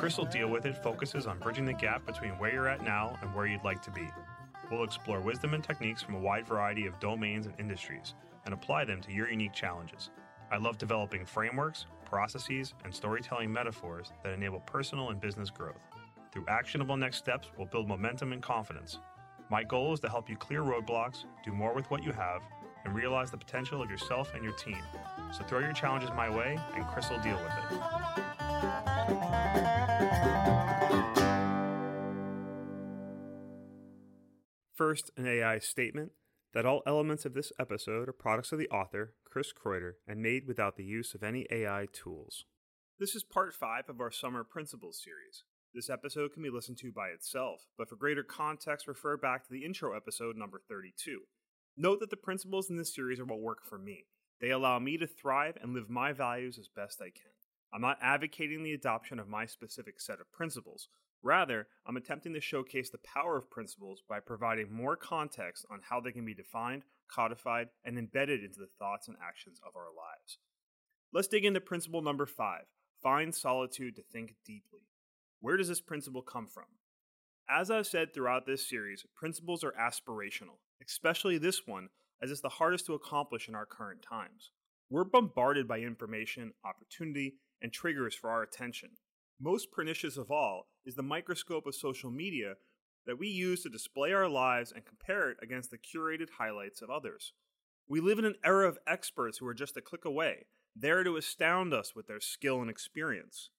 Chris'll 0.00 0.24
Deal 0.24 0.48
With 0.48 0.64
It 0.64 0.82
focuses 0.82 1.26
on 1.26 1.38
bridging 1.40 1.66
the 1.66 1.74
gap 1.74 2.06
between 2.06 2.30
where 2.38 2.50
you're 2.50 2.70
at 2.70 2.82
now 2.82 3.18
and 3.20 3.34
where 3.34 3.44
you'd 3.44 3.64
like 3.64 3.82
to 3.82 3.90
be. 3.90 4.08
We'll 4.70 4.82
explore 4.82 5.20
wisdom 5.20 5.52
and 5.52 5.62
techniques 5.62 6.00
from 6.00 6.14
a 6.14 6.18
wide 6.18 6.46
variety 6.46 6.86
of 6.86 6.98
domains 7.00 7.44
and 7.44 7.54
industries 7.60 8.14
and 8.46 8.54
apply 8.54 8.86
them 8.86 9.02
to 9.02 9.12
your 9.12 9.28
unique 9.28 9.52
challenges. 9.52 10.08
I 10.50 10.56
love 10.56 10.78
developing 10.78 11.26
frameworks, 11.26 11.84
processes, 12.06 12.72
and 12.82 12.94
storytelling 12.94 13.52
metaphors 13.52 14.10
that 14.24 14.32
enable 14.32 14.60
personal 14.60 15.10
and 15.10 15.20
business 15.20 15.50
growth. 15.50 15.82
Through 16.32 16.46
actionable 16.48 16.96
next 16.96 17.18
steps, 17.18 17.48
we'll 17.58 17.66
build 17.66 17.86
momentum 17.86 18.32
and 18.32 18.42
confidence. 18.42 19.00
My 19.50 19.62
goal 19.62 19.92
is 19.92 20.00
to 20.00 20.08
help 20.08 20.30
you 20.30 20.36
clear 20.38 20.62
roadblocks, 20.62 21.24
do 21.44 21.52
more 21.52 21.74
with 21.74 21.90
what 21.90 22.02
you 22.02 22.12
have, 22.12 22.40
and 22.86 22.94
realize 22.94 23.30
the 23.30 23.36
potential 23.36 23.82
of 23.82 23.90
yourself 23.90 24.32
and 24.34 24.42
your 24.42 24.54
team. 24.54 24.80
So 25.30 25.44
throw 25.44 25.58
your 25.58 25.74
challenges 25.74 26.08
my 26.16 26.34
way, 26.34 26.58
and 26.74 26.86
Chris 26.86 27.10
will 27.10 27.18
deal 27.18 27.36
with 27.36 27.52
it. 27.70 28.89
First, 34.80 35.10
an 35.18 35.26
AI 35.26 35.58
statement 35.58 36.12
that 36.54 36.64
all 36.64 36.82
elements 36.86 37.26
of 37.26 37.34
this 37.34 37.52
episode 37.60 38.08
are 38.08 38.14
products 38.14 38.50
of 38.50 38.58
the 38.58 38.70
author, 38.70 39.12
Chris 39.26 39.52
Kreuter, 39.52 39.96
and 40.08 40.22
made 40.22 40.46
without 40.46 40.76
the 40.76 40.84
use 40.84 41.14
of 41.14 41.22
any 41.22 41.46
AI 41.50 41.86
tools. 41.92 42.46
This 42.98 43.14
is 43.14 43.22
part 43.22 43.52
5 43.52 43.90
of 43.90 44.00
our 44.00 44.10
Summer 44.10 44.42
Principles 44.42 44.98
series. 45.04 45.44
This 45.74 45.90
episode 45.90 46.32
can 46.32 46.42
be 46.42 46.48
listened 46.48 46.78
to 46.78 46.90
by 46.90 47.08
itself, 47.08 47.66
but 47.76 47.90
for 47.90 47.96
greater 47.96 48.22
context, 48.22 48.88
refer 48.88 49.18
back 49.18 49.44
to 49.44 49.52
the 49.52 49.66
intro 49.66 49.94
episode 49.94 50.34
number 50.38 50.62
32. 50.66 51.24
Note 51.76 52.00
that 52.00 52.08
the 52.08 52.16
principles 52.16 52.70
in 52.70 52.78
this 52.78 52.94
series 52.94 53.20
are 53.20 53.26
what 53.26 53.42
work 53.42 53.62
for 53.62 53.76
me. 53.76 54.06
They 54.40 54.48
allow 54.48 54.78
me 54.78 54.96
to 54.96 55.06
thrive 55.06 55.58
and 55.60 55.74
live 55.74 55.90
my 55.90 56.14
values 56.14 56.58
as 56.58 56.68
best 56.68 57.02
I 57.02 57.10
can. 57.10 57.39
I'm 57.72 57.80
not 57.80 57.98
advocating 58.02 58.62
the 58.62 58.72
adoption 58.72 59.18
of 59.18 59.28
my 59.28 59.46
specific 59.46 60.00
set 60.00 60.20
of 60.20 60.30
principles. 60.32 60.88
Rather, 61.22 61.68
I'm 61.86 61.96
attempting 61.96 62.32
to 62.34 62.40
showcase 62.40 62.90
the 62.90 62.98
power 62.98 63.36
of 63.36 63.50
principles 63.50 64.02
by 64.08 64.20
providing 64.20 64.72
more 64.72 64.96
context 64.96 65.66
on 65.70 65.80
how 65.88 66.00
they 66.00 66.12
can 66.12 66.24
be 66.24 66.34
defined, 66.34 66.82
codified, 67.08 67.68
and 67.84 67.98
embedded 67.98 68.42
into 68.42 68.58
the 68.58 68.70
thoughts 68.78 69.06
and 69.08 69.16
actions 69.22 69.60
of 69.66 69.76
our 69.76 69.88
lives. 69.96 70.38
Let's 71.12 71.28
dig 71.28 71.44
into 71.44 71.60
principle 71.60 72.02
number 72.02 72.26
five 72.26 72.64
find 73.02 73.34
solitude 73.34 73.96
to 73.96 74.02
think 74.02 74.34
deeply. 74.44 74.80
Where 75.40 75.56
does 75.56 75.68
this 75.68 75.80
principle 75.80 76.20
come 76.22 76.46
from? 76.46 76.64
As 77.48 77.70
I've 77.70 77.86
said 77.86 78.12
throughout 78.12 78.46
this 78.46 78.68
series, 78.68 79.04
principles 79.16 79.64
are 79.64 79.72
aspirational, 79.72 80.58
especially 80.86 81.38
this 81.38 81.66
one, 81.66 81.88
as 82.22 82.30
it's 82.30 82.42
the 82.42 82.48
hardest 82.48 82.86
to 82.86 82.94
accomplish 82.94 83.48
in 83.48 83.54
our 83.54 83.64
current 83.64 84.02
times. 84.02 84.50
We're 84.90 85.04
bombarded 85.04 85.66
by 85.66 85.78
information, 85.78 86.52
opportunity, 86.64 87.36
and 87.62 87.72
triggers 87.72 88.14
for 88.14 88.30
our 88.30 88.42
attention. 88.42 88.90
Most 89.40 89.72
pernicious 89.72 90.16
of 90.16 90.30
all 90.30 90.66
is 90.84 90.94
the 90.94 91.02
microscope 91.02 91.66
of 91.66 91.74
social 91.74 92.10
media 92.10 92.54
that 93.06 93.18
we 93.18 93.28
use 93.28 93.62
to 93.62 93.68
display 93.68 94.12
our 94.12 94.28
lives 94.28 94.72
and 94.72 94.84
compare 94.84 95.30
it 95.30 95.38
against 95.42 95.70
the 95.70 95.78
curated 95.78 96.28
highlights 96.38 96.82
of 96.82 96.90
others. 96.90 97.32
We 97.88 98.00
live 98.00 98.18
in 98.18 98.24
an 98.24 98.36
era 98.44 98.68
of 98.68 98.78
experts 98.86 99.38
who 99.38 99.46
are 99.46 99.54
just 99.54 99.76
a 99.76 99.80
click 99.80 100.04
away, 100.04 100.46
there 100.76 101.02
to 101.02 101.16
astound 101.16 101.74
us 101.74 101.94
with 101.94 102.06
their 102.06 102.20
skill 102.20 102.60
and 102.60 102.70
experience. 102.70 103.50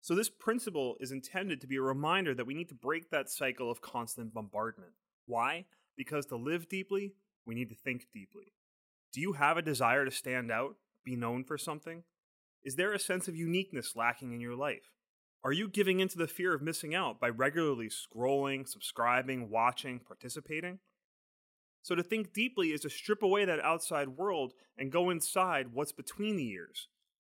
So, 0.00 0.14
this 0.14 0.28
principle 0.28 0.96
is 1.00 1.10
intended 1.10 1.60
to 1.62 1.66
be 1.66 1.76
a 1.76 1.82
reminder 1.82 2.34
that 2.34 2.46
we 2.46 2.54
need 2.54 2.68
to 2.68 2.74
break 2.74 3.10
that 3.10 3.30
cycle 3.30 3.70
of 3.70 3.80
constant 3.80 4.34
bombardment. 4.34 4.92
Why? 5.26 5.64
Because 5.96 6.26
to 6.26 6.36
live 6.36 6.68
deeply, 6.68 7.14
we 7.46 7.54
need 7.54 7.70
to 7.70 7.74
think 7.74 8.08
deeply. 8.12 8.52
Do 9.12 9.20
you 9.20 9.32
have 9.32 9.56
a 9.56 9.62
desire 9.62 10.04
to 10.04 10.10
stand 10.10 10.52
out, 10.52 10.76
be 11.04 11.16
known 11.16 11.44
for 11.44 11.56
something? 11.56 12.02
Is 12.64 12.76
there 12.76 12.94
a 12.94 12.98
sense 12.98 13.28
of 13.28 13.36
uniqueness 13.36 13.94
lacking 13.94 14.32
in 14.32 14.40
your 14.40 14.56
life? 14.56 14.90
Are 15.44 15.52
you 15.52 15.68
giving 15.68 16.00
into 16.00 16.16
the 16.16 16.26
fear 16.26 16.54
of 16.54 16.62
missing 16.62 16.94
out 16.94 17.20
by 17.20 17.28
regularly 17.28 17.90
scrolling, 17.90 18.66
subscribing, 18.66 19.50
watching, 19.50 20.00
participating? 20.00 20.78
So, 21.82 21.94
to 21.94 22.02
think 22.02 22.32
deeply 22.32 22.72
is 22.72 22.80
to 22.80 22.88
strip 22.88 23.22
away 23.22 23.44
that 23.44 23.60
outside 23.60 24.08
world 24.08 24.54
and 24.78 24.90
go 24.90 25.10
inside 25.10 25.74
what's 25.74 25.92
between 25.92 26.36
the 26.36 26.48
ears. 26.48 26.88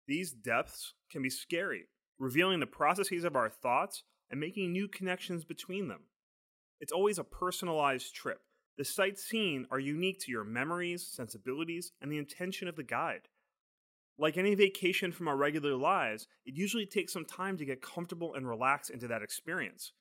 These 0.06 0.34
depths 0.34 0.94
can 1.10 1.22
be 1.22 1.30
scary, 1.30 1.86
revealing 2.20 2.60
the 2.60 2.68
processes 2.68 3.24
of 3.24 3.38
our 3.38 3.50
thoughts 3.50 4.04
and 4.30 4.42
making 4.42 4.74
new 4.74 4.90
connections 4.90 5.46
between 5.46 5.88
them. 5.88 6.02
It's 6.82 6.92
always 6.92 7.18
a 7.18 7.24
personalized 7.24 8.14
trip. 8.14 8.42
The 8.78 8.84
sights 8.84 9.24
seen 9.24 9.68
are 9.72 9.80
unique 9.80 10.20
to 10.22 10.32
your 10.32 10.44
memories, 10.44 11.08
sensibilities, 11.08 11.94
and 12.02 12.12
the 12.12 12.18
intention 12.18 12.68
of 12.68 12.76
the 12.76 12.84
guide. 12.84 13.30
Like 14.22 14.38
any 14.38 14.54
vacation 14.54 15.12
from 15.12 15.28
our 15.28 15.36
regular 15.36 15.76
lives, 15.76 16.28
it 16.46 16.56
usually 16.56 16.86
takes 16.86 17.12
some 17.12 17.26
time 17.26 17.58
to 17.58 17.66
get 17.66 17.82
comfortable 17.82 18.36
and 18.36 18.48
relax 18.48 18.92
into 18.92 19.08
that 19.08 19.24
experience. 19.24 19.94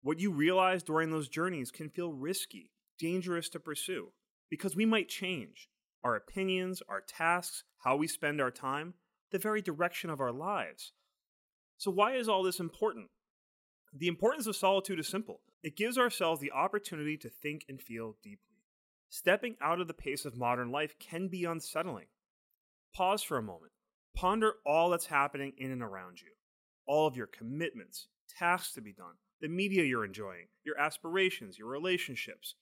What 0.00 0.18
you 0.18 0.32
realize 0.32 0.82
during 0.82 1.10
those 1.10 1.28
journeys 1.28 1.70
can 1.70 1.90
feel 1.90 2.14
risky, 2.14 2.70
dangerous 2.98 3.50
to 3.50 3.60
pursue, 3.60 4.12
because 4.48 4.74
we 4.74 4.86
might 4.86 5.10
change. 5.10 5.68
Our 6.02 6.16
opinions, 6.16 6.82
our 6.88 7.02
tasks, 7.02 7.64
how 7.84 7.96
we 7.96 8.06
spend 8.08 8.40
our 8.40 8.50
time, 8.50 8.94
the 9.32 9.38
very 9.38 9.60
direction 9.60 10.08
of 10.08 10.18
our 10.18 10.32
lives. 10.32 10.92
So, 11.76 11.90
why 11.90 12.14
is 12.14 12.30
all 12.30 12.42
this 12.42 12.58
important? 12.58 13.10
The 13.92 14.08
importance 14.08 14.46
of 14.46 14.56
solitude 14.56 14.98
is 14.98 15.08
simple 15.08 15.42
it 15.62 15.76
gives 15.76 15.98
ourselves 15.98 16.40
the 16.40 16.52
opportunity 16.52 17.18
to 17.18 17.28
think 17.28 17.66
and 17.68 17.82
feel 17.82 18.16
deeply. 18.22 18.62
Stepping 19.10 19.56
out 19.60 19.78
of 19.78 19.88
the 19.88 19.94
pace 19.94 20.24
of 20.24 20.38
modern 20.38 20.72
life 20.72 20.98
can 20.98 21.28
be 21.28 21.44
unsettling. 21.44 22.06
Pause 22.94 23.22
for 23.22 23.38
a 23.38 23.42
moment. 23.42 23.72
Ponder 24.14 24.54
all 24.66 24.90
that's 24.90 25.06
happening 25.06 25.52
in 25.56 25.70
and 25.70 25.82
around 25.82 26.20
you 26.20 26.28
all 26.86 27.06
of 27.06 27.16
your 27.16 27.28
commitments, 27.28 28.08
tasks 28.38 28.74
to 28.74 28.80
be 28.80 28.92
done, 28.92 29.14
the 29.40 29.48
media 29.48 29.84
you're 29.84 30.04
enjoying, 30.04 30.46
your 30.64 30.78
aspirations, 30.78 31.58
your 31.58 31.68
relationships. 31.68 32.56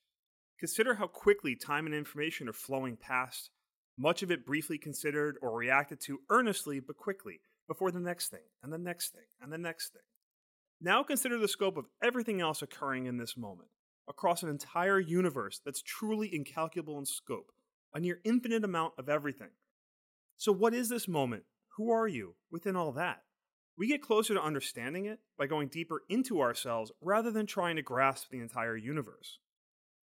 Consider 0.58 0.94
how 0.94 1.06
quickly 1.06 1.56
time 1.56 1.86
and 1.86 1.94
information 1.94 2.48
are 2.48 2.52
flowing 2.52 2.96
past, 2.96 3.50
much 3.98 4.22
of 4.22 4.30
it 4.30 4.44
briefly 4.46 4.78
considered 4.78 5.36
or 5.40 5.56
reacted 5.56 6.00
to 6.00 6.20
earnestly 6.28 6.80
but 6.80 6.96
quickly, 6.96 7.40
before 7.66 7.90
the 7.90 8.00
next 8.00 8.28
thing, 8.28 8.40
and 8.62 8.72
the 8.72 8.78
next 8.78 9.12
thing, 9.12 9.24
and 9.40 9.52
the 9.52 9.58
next 9.58 9.92
thing. 9.92 10.02
Now 10.80 11.02
consider 11.02 11.38
the 11.38 11.48
scope 11.48 11.76
of 11.76 11.86
everything 12.02 12.40
else 12.40 12.62
occurring 12.62 13.06
in 13.06 13.16
this 13.16 13.36
moment, 13.36 13.68
across 14.08 14.42
an 14.42 14.48
entire 14.48 14.98
universe 14.98 15.60
that's 15.64 15.82
truly 15.82 16.34
incalculable 16.34 16.98
in 16.98 17.06
scope, 17.06 17.52
a 17.94 18.00
near 18.00 18.20
infinite 18.24 18.64
amount 18.64 18.94
of 18.98 19.08
everything. 19.08 19.50
So, 20.40 20.52
what 20.52 20.72
is 20.72 20.88
this 20.88 21.06
moment? 21.06 21.42
Who 21.76 21.90
are 21.90 22.08
you 22.08 22.34
within 22.50 22.74
all 22.74 22.92
that? 22.92 23.24
We 23.76 23.88
get 23.88 24.00
closer 24.00 24.32
to 24.32 24.42
understanding 24.42 25.04
it 25.04 25.18
by 25.38 25.46
going 25.46 25.68
deeper 25.68 26.00
into 26.08 26.40
ourselves 26.40 26.90
rather 27.02 27.30
than 27.30 27.44
trying 27.44 27.76
to 27.76 27.82
grasp 27.82 28.30
the 28.30 28.40
entire 28.40 28.74
universe. 28.74 29.38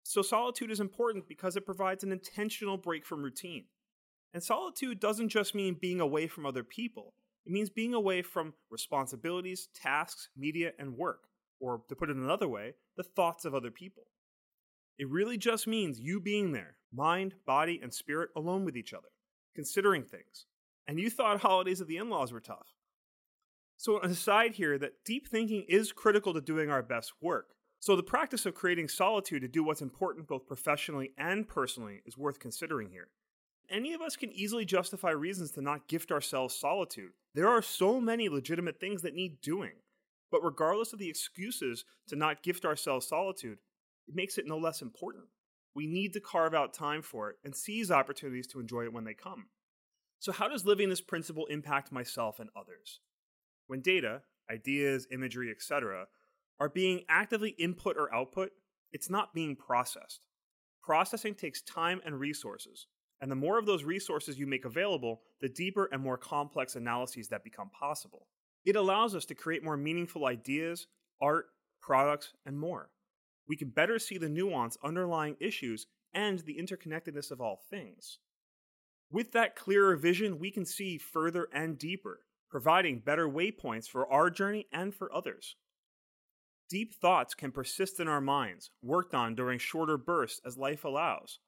So, 0.02 0.20
solitude 0.20 0.70
is 0.70 0.80
important 0.80 1.28
because 1.28 1.56
it 1.56 1.64
provides 1.64 2.04
an 2.04 2.12
intentional 2.12 2.76
break 2.76 3.06
from 3.06 3.22
routine. 3.22 3.64
And 4.34 4.42
solitude 4.42 5.00
doesn't 5.00 5.30
just 5.30 5.54
mean 5.54 5.78
being 5.80 5.98
away 5.98 6.26
from 6.26 6.44
other 6.44 6.62
people, 6.62 7.14
it 7.46 7.52
means 7.52 7.70
being 7.70 7.94
away 7.94 8.20
from 8.20 8.52
responsibilities, 8.68 9.70
tasks, 9.74 10.28
media, 10.36 10.72
and 10.78 10.98
work, 10.98 11.20
or 11.58 11.80
to 11.88 11.96
put 11.96 12.10
it 12.10 12.16
another 12.16 12.48
way, 12.48 12.74
the 12.98 13.02
thoughts 13.02 13.46
of 13.46 13.54
other 13.54 13.70
people. 13.70 14.02
It 14.98 15.08
really 15.08 15.38
just 15.38 15.66
means 15.66 15.98
you 15.98 16.20
being 16.20 16.52
there, 16.52 16.76
mind, 16.92 17.32
body, 17.46 17.80
and 17.82 17.94
spirit 17.94 18.28
alone 18.36 18.66
with 18.66 18.76
each 18.76 18.92
other, 18.92 19.08
considering 19.58 20.04
things. 20.04 20.46
And 20.86 21.00
you 21.00 21.10
thought 21.10 21.41
holidays 21.41 21.80
of 21.80 21.88
the 21.88 21.96
in 21.96 22.08
laws 22.08 22.30
were 22.30 22.38
tough. 22.38 22.76
So, 23.76 23.98
an 23.98 24.12
aside 24.12 24.52
here 24.52 24.78
that 24.78 25.04
deep 25.04 25.26
thinking 25.26 25.64
is 25.69 25.90
critical 25.90 26.32
to 26.34 26.40
doing 26.40 26.70
our 26.70 26.81
best 26.81 27.12
work. 27.20 27.55
So, 27.81 27.96
the 27.96 28.05
practice 28.05 28.46
of 28.46 28.55
creating 28.55 28.87
solitude 28.87 29.43
to 29.43 29.49
do 29.49 29.64
what's 29.64 29.82
important 29.82 30.28
both 30.28 30.46
professionally 30.46 31.10
and 31.19 31.49
personally 31.49 32.02
is 32.06 32.16
worth 32.16 32.38
considering 32.38 32.90
here 32.90 33.08
any 33.69 33.93
of 33.93 34.00
us 34.00 34.16
can 34.16 34.32
easily 34.32 34.64
justify 34.64 35.10
reasons 35.10 35.50
to 35.52 35.60
not 35.60 35.88
gift 35.88 36.12
ourselves 36.12 36.55
solitude. 36.55 37.10
There 37.34 37.49
are 37.49 37.60
so 37.60 38.00
many 38.00 38.28
legitimate 38.28 38.81
things 38.81 39.02
that 39.02 39.14
need 39.14 39.40
doing. 39.40 39.72
But 40.31 40.44
regardless 40.44 40.93
of 40.93 40.99
the 40.99 41.08
excuses 41.08 41.84
to 42.08 42.16
not 42.16 42.43
gift 42.43 42.64
ourselves 42.64 43.08
solitude, 43.08 43.58
it 44.06 44.14
makes 44.14 44.38
it 44.38 44.46
no 44.46 44.56
less 44.58 44.82
important. 44.82 45.25
We 45.78 45.86
need 45.86 46.12
to 46.14 46.20
carve 46.20 46.54
out 46.54 46.75
time 46.75 47.02
for 47.02 47.30
it 47.30 47.36
and 47.44 47.54
seize 47.54 47.92
opportunities 47.92 48.48
to 48.48 48.58
enjoy 48.58 48.82
it 48.82 48.92
when 48.92 49.04
they 49.04 49.14
come. 49.14 49.46
So, 50.19 50.32
how 50.32 50.48
does 50.48 50.66
living 50.66 50.88
this 50.88 51.00
principle 51.00 51.46
impact 51.46 51.92
myself 51.92 52.40
and 52.40 52.50
others? 52.56 52.98
When 53.69 53.80
data, 53.80 54.22
ideas, 54.50 55.06
imagery, 55.12 55.52
etc., 55.52 56.06
are 56.58 56.69
being 56.69 57.04
actively 57.08 57.50
input 57.50 57.96
or 57.96 58.12
output, 58.12 58.50
it's 58.90 59.08
not 59.08 59.32
being 59.32 59.54
processed. 59.54 60.26
Processing 60.82 61.36
takes 61.36 61.62
time 61.62 62.00
and 62.04 62.19
resources, 62.19 62.88
and 63.20 63.31
the 63.31 63.36
more 63.36 63.56
of 63.56 63.66
those 63.66 63.84
resources 63.84 64.36
you 64.36 64.48
make 64.48 64.64
available, 64.64 65.20
the 65.40 65.48
deeper 65.48 65.88
and 65.92 66.02
more 66.02 66.19
complex 66.19 66.74
analyses 66.74 67.28
that 67.28 67.44
become 67.44 67.70
possible. 67.70 68.26
It 68.64 68.74
allows 68.74 69.14
us 69.14 69.26
to 69.26 69.36
create 69.36 69.62
more 69.62 69.76
meaningful 69.76 70.26
ideas, 70.26 70.88
art, 71.22 71.46
products, 71.81 72.32
and 72.44 72.58
more. 72.58 72.90
We 73.48 73.56
can 73.56 73.70
better 73.70 73.98
see 73.98 74.18
the 74.18 74.28
nuance 74.28 74.76
underlying 74.84 75.36
issues 75.40 75.86
and 76.12 76.40
the 76.40 76.58
interconnectedness 76.60 77.30
of 77.30 77.40
all 77.40 77.62
things. 77.70 78.18
With 79.10 79.32
that 79.32 79.56
clearer 79.56 79.96
vision, 79.96 80.38
we 80.38 80.50
can 80.50 80.66
see 80.66 80.98
further 80.98 81.48
and 81.52 81.78
deeper. 81.78 82.20
providing 82.50 83.00
better 83.00 83.28
waypoints 83.28 83.86
for 83.86 84.10
our 84.10 84.30
journey 84.30 84.66
and 84.72 84.94
for 84.94 85.12
others. 85.14 85.56
Deep 86.70 86.94
thoughts 86.94 87.34
can 87.34 87.50
persist 87.50 88.00
in 88.00 88.08
our 88.08 88.20
minds, 88.20 88.70
worked 88.82 89.14
on 89.14 89.34
during 89.34 89.58
shorter 89.58 89.96
bursts 89.96 90.40
as 90.46 90.58
life 90.58 90.84
allows. 90.84 91.38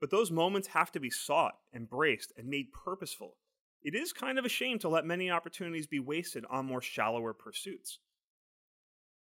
But 0.00 0.10
those 0.10 0.30
moments 0.30 0.68
have 0.68 0.90
to 0.92 1.00
be 1.00 1.10
sought, 1.10 1.54
embraced, 1.74 2.32
and 2.36 2.48
made 2.48 2.72
purposeful. 2.72 3.36
It 3.82 3.94
is 3.94 4.12
kind 4.12 4.38
of 4.38 4.44
a 4.44 4.50
shame 4.50 4.78
to 4.80 4.88
let 4.88 5.06
many 5.06 5.30
opportunities 5.30 5.86
be 5.86 6.00
wasted 6.00 6.44
on 6.50 6.66
more 6.66 6.82
shallower 6.82 7.32
pursuits. 7.32 7.98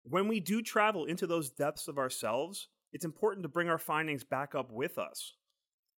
When 0.10 0.30
we 0.30 0.40
do 0.40 0.62
travel 0.62 1.04
into 1.04 1.28
those 1.28 1.50
depths 1.50 1.90
of 1.90 1.98
ourselves, 1.98 2.70
it's 2.94 3.04
important 3.04 3.44
to 3.44 3.50
bring 3.50 3.68
our 3.68 3.78
findings 3.78 4.24
back 4.24 4.56
up 4.56 4.72
with 4.72 4.98
us. 4.98 5.34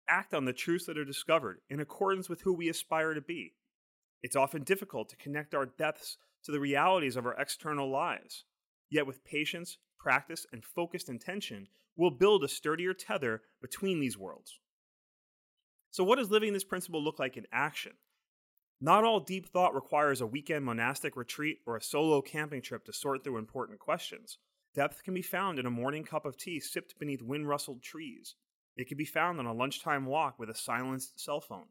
Act 0.10 0.34
on 0.34 0.46
the 0.46 0.54
truths 0.54 0.88
that 0.88 0.98
are 0.98 1.06
discovered 1.06 1.60
in 1.70 1.80
accordance 1.80 2.28
with 2.28 2.42
who 2.42 2.54
we 2.54 2.70
aspire 2.70 3.14
to 3.14 3.22
be. 3.22 3.54
It's 4.24 4.36
often 4.36 4.64
difficult 4.64 5.10
to 5.10 5.16
connect 5.18 5.54
our 5.54 5.68
depths 5.68 6.18
to 6.46 6.52
the 6.52 6.60
realities 6.60 7.18
of 7.18 7.28
our 7.28 7.36
external 7.40 7.88
lives. 7.88 8.46
Yet, 8.90 9.06
with 9.06 9.24
patience, 9.24 9.78
practice, 10.00 10.48
and 10.52 10.66
focused 10.66 11.10
intention, 11.10 11.68
we'll 11.96 12.10
build 12.10 12.44
a 12.44 12.48
sturdier 12.48 12.96
tether 12.96 13.44
between 13.62 14.00
these 14.00 14.18
worlds. 14.18 14.60
So, 15.92 16.04
what 16.04 16.18
does 16.18 16.32
living 16.32 16.54
this 16.54 16.64
principle 16.64 17.04
look 17.04 17.20
like 17.20 17.38
in 17.38 17.46
action? 17.52 17.94
Not 18.82 19.04
all 19.04 19.20
deep 19.20 19.50
thought 19.50 19.76
requires 19.76 20.22
a 20.22 20.28
weekend 20.28 20.64
monastic 20.64 21.18
retreat 21.18 21.60
or 21.66 21.76
a 21.76 21.82
solo 21.82 22.22
camping 22.22 22.62
trip 22.62 22.86
to 22.86 22.94
sort 22.94 23.24
through 23.24 23.38
important 23.38 23.80
questions. 23.80 24.38
Depth 24.74 25.04
can 25.04 25.14
be 25.14 25.22
found 25.22 25.60
in 25.60 25.66
a 25.66 25.72
morning 25.72 26.06
cup 26.06 26.26
of 26.26 26.38
tea 26.38 26.62
sipped 26.62 26.98
beneath 26.98 27.22
wind 27.22 27.50
rustled 27.50 27.82
trees. 27.82 28.36
It 28.78 28.88
can 28.88 28.98
be 28.98 29.04
found 29.04 29.38
on 29.40 29.46
a 29.46 29.54
lunchtime 29.54 30.06
walk 30.06 30.40
with 30.40 30.50
a 30.50 30.56
silenced 30.56 31.20
cell 31.20 31.42
phone, 31.42 31.66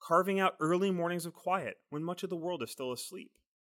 carving 0.00 0.40
out 0.40 0.56
early 0.58 0.90
mornings 0.90 1.26
of 1.26 1.34
quiet 1.34 1.76
when 1.90 2.02
much 2.02 2.22
of 2.22 2.30
the 2.30 2.36
world 2.36 2.62
is 2.62 2.70
still 2.70 2.92
asleep. 2.92 3.32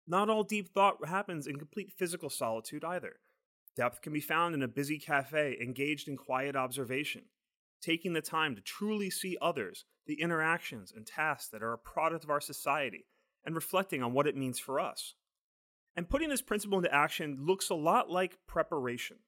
Not 0.06 0.28
all 0.28 0.42
deep 0.42 0.68
thought 0.74 1.06
happens 1.06 1.46
in 1.46 1.56
complete 1.56 1.90
physical 1.96 2.28
solitude 2.28 2.84
either. 2.84 3.16
Depth 3.74 4.02
can 4.02 4.12
be 4.12 4.20
found 4.20 4.54
in 4.54 4.62
a 4.62 4.68
busy 4.68 4.98
cafe 4.98 5.56
engaged 5.58 6.06
in 6.06 6.18
quiet 6.18 6.54
observation, 6.54 7.22
taking 7.80 8.12
the 8.12 8.20
time 8.20 8.54
to 8.54 8.60
truly 8.60 9.08
see 9.08 9.38
others, 9.40 9.86
the 10.06 10.20
interactions 10.20 10.92
and 10.94 11.06
tasks 11.06 11.48
that 11.48 11.62
are 11.62 11.72
a 11.72 11.78
product 11.78 12.24
of 12.24 12.30
our 12.30 12.40
society, 12.40 13.06
and 13.44 13.54
reflecting 13.54 14.02
on 14.02 14.12
what 14.12 14.26
it 14.26 14.36
means 14.36 14.58
for 14.58 14.80
us. 14.80 15.14
And 15.96 16.08
putting 16.08 16.28
this 16.28 16.42
principle 16.42 16.78
into 16.78 16.92
action 16.92 17.38
looks 17.40 17.70
a 17.70 17.74
lot 17.74 18.10
like 18.10 18.38
preparation. 18.46 19.18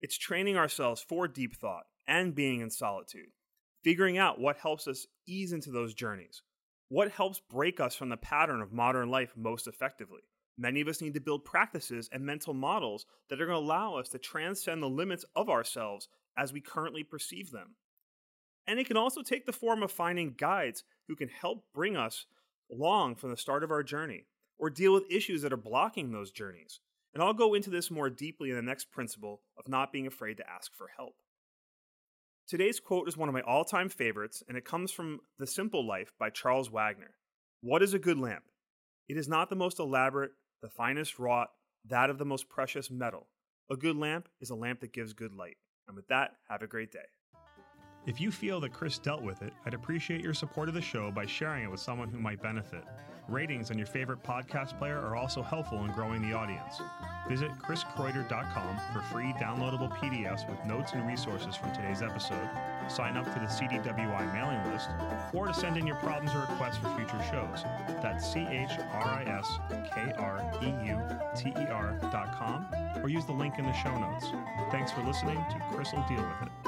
It's 0.00 0.16
training 0.16 0.56
ourselves 0.56 1.04
for 1.06 1.26
deep 1.28 1.56
thought 1.56 1.84
and 2.06 2.34
being 2.34 2.60
in 2.60 2.70
solitude, 2.70 3.30
figuring 3.82 4.18
out 4.18 4.40
what 4.40 4.56
helps 4.56 4.86
us 4.86 5.06
ease 5.26 5.52
into 5.52 5.70
those 5.70 5.94
journeys, 5.94 6.42
what 6.92 7.10
helps 7.10 7.40
break 7.40 7.80
us 7.80 7.94
from 7.94 8.10
the 8.10 8.18
pattern 8.18 8.60
of 8.60 8.70
modern 8.70 9.08
life 9.08 9.32
most 9.34 9.66
effectively? 9.66 10.20
Many 10.58 10.82
of 10.82 10.88
us 10.88 11.00
need 11.00 11.14
to 11.14 11.20
build 11.20 11.42
practices 11.42 12.10
and 12.12 12.22
mental 12.22 12.52
models 12.52 13.06
that 13.30 13.40
are 13.40 13.46
going 13.46 13.58
to 13.58 13.64
allow 13.64 13.96
us 13.96 14.10
to 14.10 14.18
transcend 14.18 14.82
the 14.82 14.90
limits 14.90 15.24
of 15.34 15.48
ourselves 15.48 16.08
as 16.36 16.52
we 16.52 16.60
currently 16.60 17.02
perceive 17.02 17.50
them. 17.50 17.76
And 18.66 18.78
it 18.78 18.86
can 18.86 18.96
also 18.96 19.22
take 19.22 19.46
the 19.46 19.52
form 19.52 19.82
of 19.82 19.90
finding 19.90 20.34
guides 20.36 20.84
who 21.08 21.16
can 21.16 21.28
help 21.28 21.64
bring 21.74 21.96
us 21.96 22.26
along 22.70 23.16
from 23.16 23.30
the 23.30 23.36
start 23.36 23.64
of 23.64 23.70
our 23.70 23.82
journey 23.82 24.26
or 24.58 24.70
deal 24.70 24.92
with 24.92 25.10
issues 25.10 25.42
that 25.42 25.52
are 25.52 25.56
blocking 25.56 26.12
those 26.12 26.30
journeys. 26.30 26.80
And 27.14 27.22
I'll 27.22 27.34
go 27.34 27.54
into 27.54 27.70
this 27.70 27.90
more 27.90 28.08
deeply 28.08 28.50
in 28.50 28.56
the 28.56 28.62
next 28.62 28.90
principle 28.90 29.42
of 29.58 29.68
not 29.68 29.92
being 29.92 30.06
afraid 30.06 30.36
to 30.38 30.48
ask 30.48 30.72
for 30.74 30.88
help. 30.96 31.16
Today's 32.48 32.80
quote 32.80 33.08
is 33.08 33.16
one 33.16 33.28
of 33.28 33.34
my 33.34 33.42
all 33.42 33.64
time 33.64 33.88
favorites, 33.88 34.42
and 34.48 34.56
it 34.56 34.64
comes 34.64 34.90
from 34.90 35.20
The 35.38 35.46
Simple 35.46 35.86
Life 35.86 36.12
by 36.18 36.30
Charles 36.30 36.70
Wagner. 36.70 37.14
What 37.60 37.82
is 37.82 37.94
a 37.94 37.98
good 37.98 38.18
lamp? 38.18 38.44
It 39.08 39.16
is 39.16 39.28
not 39.28 39.50
the 39.50 39.56
most 39.56 39.78
elaborate, 39.78 40.32
the 40.62 40.68
finest 40.68 41.18
wrought, 41.18 41.50
that 41.88 42.10
of 42.10 42.18
the 42.18 42.24
most 42.24 42.48
precious 42.48 42.90
metal. 42.90 43.28
A 43.70 43.76
good 43.76 43.96
lamp 43.96 44.28
is 44.40 44.50
a 44.50 44.54
lamp 44.54 44.80
that 44.80 44.92
gives 44.92 45.12
good 45.12 45.34
light. 45.34 45.56
And 45.86 45.96
with 45.96 46.08
that, 46.08 46.32
have 46.48 46.62
a 46.62 46.66
great 46.66 46.92
day. 46.92 47.06
If 48.04 48.20
you 48.20 48.32
feel 48.32 48.58
that 48.60 48.72
Chris 48.72 48.98
dealt 48.98 49.22
with 49.22 49.42
it, 49.42 49.52
I'd 49.64 49.74
appreciate 49.74 50.22
your 50.22 50.34
support 50.34 50.68
of 50.68 50.74
the 50.74 50.80
show 50.80 51.12
by 51.12 51.24
sharing 51.24 51.62
it 51.62 51.70
with 51.70 51.78
someone 51.78 52.08
who 52.08 52.18
might 52.18 52.42
benefit. 52.42 52.82
Ratings 53.28 53.70
on 53.70 53.78
your 53.78 53.86
favorite 53.86 54.24
podcast 54.24 54.76
player 54.76 54.98
are 54.98 55.14
also 55.14 55.40
helpful 55.40 55.84
in 55.84 55.92
growing 55.92 56.20
the 56.20 56.36
audience. 56.36 56.80
Visit 57.28 57.52
chriskreuter.com 57.60 58.80
for 58.92 59.00
free 59.02 59.32
downloadable 59.34 59.96
PDFs 59.98 60.50
with 60.50 60.58
notes 60.66 60.94
and 60.94 61.06
resources 61.06 61.54
from 61.54 61.72
today's 61.72 62.02
episode, 62.02 62.50
sign 62.88 63.16
up 63.16 63.24
for 63.24 63.38
the 63.38 63.46
CDWI 63.46 64.34
mailing 64.34 64.72
list, 64.72 64.88
or 65.32 65.46
to 65.46 65.54
send 65.54 65.76
in 65.76 65.86
your 65.86 65.94
problems 65.96 66.34
or 66.34 66.40
requests 66.40 66.78
for 66.78 66.92
future 66.96 67.22
shows. 67.30 67.62
That's 68.02 68.26
C 68.26 68.40
H 68.40 68.72
R 68.94 69.04
I 69.04 69.22
S 69.22 69.48
K 69.94 70.12
R 70.18 70.42
E 70.60 70.66
U 70.88 71.00
T 71.36 71.50
E 71.50 71.66
R.com, 71.70 72.66
or 73.00 73.08
use 73.08 73.26
the 73.26 73.32
link 73.32 73.60
in 73.60 73.64
the 73.64 73.72
show 73.72 73.96
notes. 73.96 74.26
Thanks 74.72 74.90
for 74.90 75.04
listening 75.04 75.36
to 75.36 75.62
Chris 75.70 75.92
will 75.92 76.04
deal 76.08 76.16
with 76.16 76.48
it. 76.48 76.61